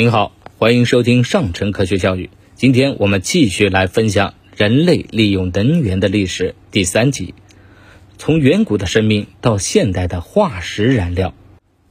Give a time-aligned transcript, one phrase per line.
[0.00, 2.30] 您好，欢迎收听上城科学教育。
[2.54, 7.34] 今天我们继续来分享人类利用能源的历史第三集，
[8.16, 11.34] 从远古的生命到现代的化石燃料。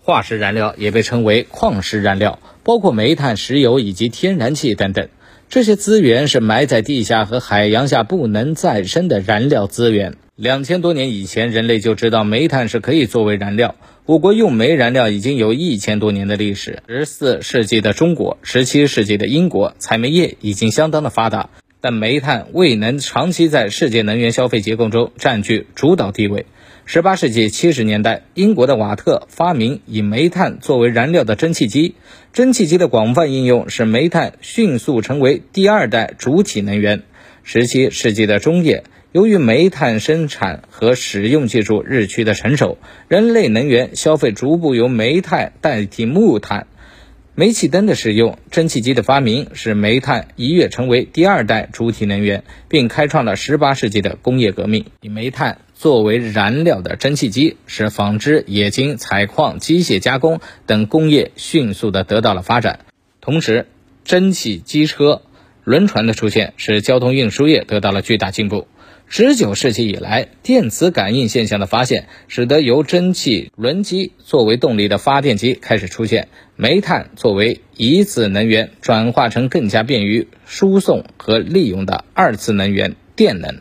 [0.00, 5.10] 化石燃料也被称为矿石燃料，包括煤炭、石油以及天然气等等。
[5.50, 10.16] 这些资源是埋在地下和海洋下不能再生的燃料资源。
[10.40, 13.74] 两千多年以前，人类就知道煤炭是可以作为燃料。
[14.06, 16.82] 我国用煤燃料已经有一千多年的历史。
[16.88, 21.50] 十四世纪的中国，十七世纪的英国，采煤业已经相当的发达，
[21.82, 26.46] 但煤炭未能长期在世界能源消费结构中占据主导地位。
[26.86, 31.96] 十八世纪七十年代，英国的瓦特发明以煤炭作为燃料的蒸汽机，
[32.32, 37.02] 蒸汽机的广泛应用使煤炭迅速成为第二代主体能源。
[37.42, 38.84] 十七世纪的中叶。
[39.12, 42.78] 由于煤炭生产和使用技术日趋的成熟，
[43.08, 46.68] 人类能源消费逐步由煤炭代替木炭。
[47.34, 54.84] 煤气灯的使用、蒸汽机的发明，使煤炭一跃成为第二代主体能源，并开创了18世纪的工业革命。
[55.00, 62.80] 以煤炭作为燃料的蒸汽机，使纺织、冶金、采矿、机械加工等工业迅速的得到了发展。
[63.20, 63.66] 同时，
[64.04, 65.22] 蒸汽机车、
[65.64, 68.68] 轮船的出现，使交通运输业得到了巨大进步。
[69.12, 83.58] 十九世纪以来，电磁感应现象的发现，使得由蒸汽轮机作为动力的发电机开始出现，煤炭作为一次能源转化成更加便于输送和利用的二次能源电能。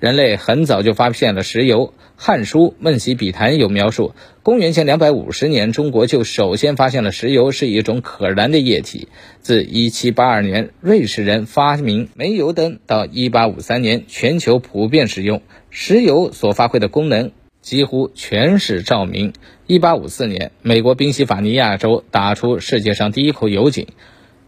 [0.00, 1.94] 人类很早就发现了石油。
[2.16, 9.08] 《汉书·梦溪笔谈》有描述，公元前两百五十年，中国就首先发现了石油是一种可燃的液体。
[9.40, 19.32] 自一七八二年瑞士人发明煤油灯到一八五三年全球普遍使用，石油所发挥的功能几乎全是照明。
[19.66, 23.88] 一八五四年，美国宾夕法尼亚州打出世界上第一口油井，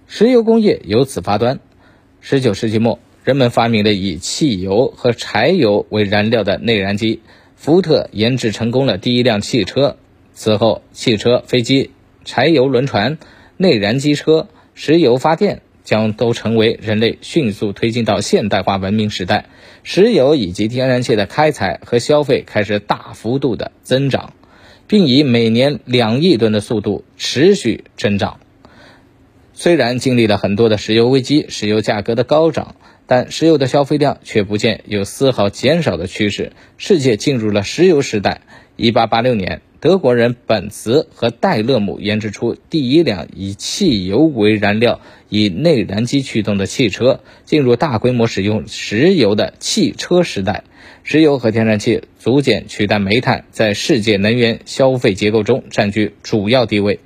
[0.07, 1.59] 石油工业由此发端。
[2.21, 7.21] 十九世纪末，人们发明了以汽油和柴油为燃料的内燃机。
[7.57, 9.97] 福特研制成功了第一辆汽车，
[10.35, 11.91] 此后，汽车、飞机、
[12.25, 13.19] 柴油轮船、
[13.57, 19.47] 内燃机车、石油发电将都成为人类迅速推进到现代化文明时代。
[19.83, 24.35] 石油以及天然气的开采和消费开始大幅度的增长，
[24.87, 28.39] 并以每年两亿吨的速度持续增长。
[29.55, 32.77] 虽然经历了很多的石油危机，石油价格的高涨。
[33.07, 38.41] 但石油的消费量却不见有丝毫减少的趋势，世界进入了石油时代。
[38.77, 45.01] 一八八六年，德国人本茨和戴勒姆研制出第一辆以汽油为燃料、
[45.31, 50.65] 以内燃机驱动的汽车，进入大规模使用石油的汽车时代。
[51.05, 57.01] 石油和天然气逐渐取代煤炭，在世界能源消费结构中占据主要地位。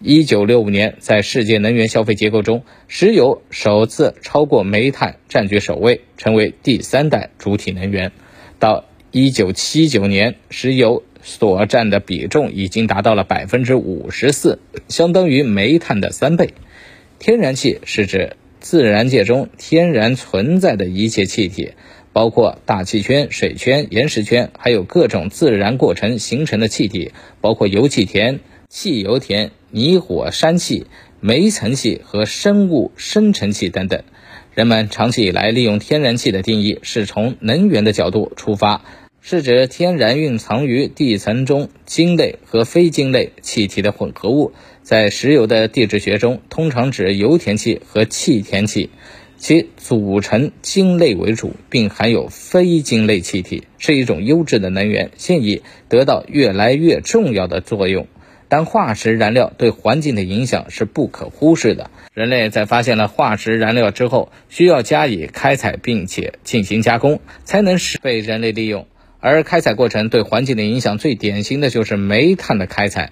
[0.00, 8.12] 一九六五年，在世界能源消费结构中，石油首次超过煤炭占据首位，成为第三代主体能源。
[8.60, 16.50] 到一九七九年，石油所占的比重已经达到了百分之五十四，相当于煤炭的三倍。
[17.18, 21.72] 天然气是指自然界中天然存在的一切气体，
[22.12, 27.10] 包括大气圈、水圈、岩石圈，还有各种自然过程形成的气体，
[27.40, 28.38] 包括油气田、
[28.68, 29.50] 汽油田。
[29.70, 30.86] 泥火山气、
[31.20, 34.02] 煤层气和生物生成气等等，
[34.54, 38.82] 人们长期以来利用天然气的定义是从能源的角度出发，
[39.20, 44.52] 是指天然蕴藏于地层中晶类和非晶类气体的混合物。
[44.82, 48.88] 在石油的地质学中，通常指油田气和气田气，
[49.36, 58.06] 其组成晶类为主，并含有非晶类气体，是一种优质的能源，现已得到越来越重要的作用。
[58.48, 61.90] 但化石燃料对环境的影响是不可忽视的。
[62.14, 68.86] 人类在发现了化石燃料之后，需要加以开采，并且进行加工，才能使被人类利用。
[69.20, 73.10] 而开采过程对环境的影响最典型的就是煤炭的开采。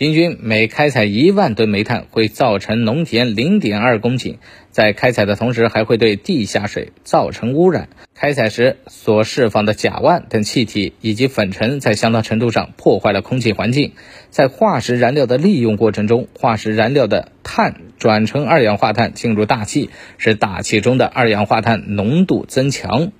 [0.00, 4.38] 平均每开采一万吨煤炭，会造成农田零点二公顷。
[4.70, 7.90] 在开采的同时，还会对地下水造成污染。
[8.14, 13.92] 开采时所释放的甲烷等气体以及粉尘，在相当程度上破坏了空气环境。
[14.30, 23.12] 在化石燃料的利用过程中，化石燃料的碳转成二氧化碳进入大气，使大气中的二氧化碳浓度增强。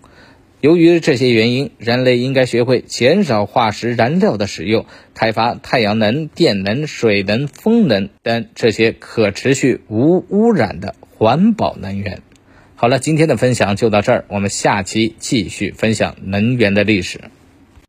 [0.60, 4.84] 由于这些原因，人类应该学会减少化石燃料的使用，
[5.14, 12.20] 开发太阳能、电能、水能、风能等这些可持续、无污染的环保能源。
[12.74, 17.20] 好了，今天的分享就到这儿，我们下期继续分享能源的历史。